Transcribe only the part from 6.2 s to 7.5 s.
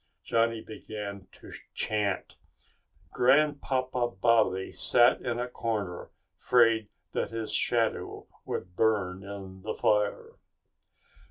'fraid that